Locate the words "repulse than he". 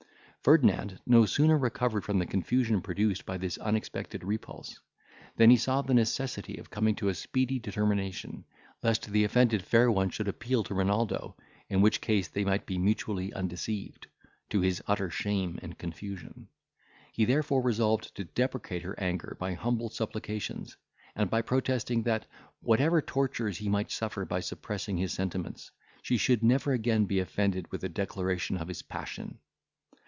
4.23-5.55